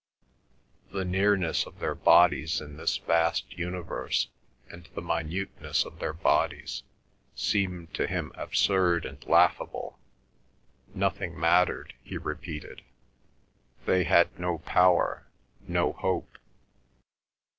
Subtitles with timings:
[0.91, 4.29] The nearness of their bodies in this vast universe,
[4.67, 6.81] and the minuteness of their bodies,
[7.35, 9.99] seemed to him absurd and laughable.
[10.95, 12.81] Nothing mattered, he repeated;
[13.85, 15.27] they had no power,
[15.67, 16.35] no hope.